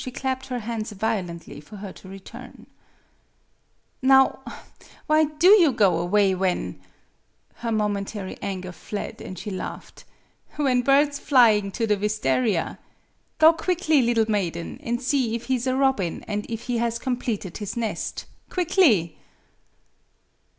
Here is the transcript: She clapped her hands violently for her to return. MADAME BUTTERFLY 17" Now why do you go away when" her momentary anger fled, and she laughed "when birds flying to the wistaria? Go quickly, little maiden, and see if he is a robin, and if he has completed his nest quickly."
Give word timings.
She 0.03 0.09
clapped 0.09 0.47
her 0.47 0.57
hands 0.61 0.91
violently 0.93 1.61
for 1.61 1.75
her 1.75 1.93
to 1.93 2.09
return. 2.09 2.65
MADAME 4.01 4.01
BUTTERFLY 4.01 4.01
17" 4.01 4.01
Now 4.01 4.63
why 5.05 5.23
do 5.37 5.47
you 5.49 5.71
go 5.71 5.99
away 5.99 6.33
when" 6.33 6.81
her 7.57 7.71
momentary 7.71 8.35
anger 8.41 8.71
fled, 8.71 9.21
and 9.21 9.37
she 9.37 9.51
laughed 9.51 10.03
"when 10.55 10.81
birds 10.81 11.19
flying 11.19 11.69
to 11.73 11.85
the 11.85 11.97
wistaria? 11.97 12.79
Go 13.37 13.53
quickly, 13.53 14.01
little 14.01 14.25
maiden, 14.27 14.79
and 14.81 14.99
see 14.99 15.35
if 15.35 15.45
he 15.45 15.55
is 15.57 15.67
a 15.67 15.75
robin, 15.75 16.23
and 16.27 16.47
if 16.49 16.61
he 16.63 16.79
has 16.79 16.97
completed 16.97 17.59
his 17.59 17.77
nest 17.77 18.25
quickly." 18.49 19.19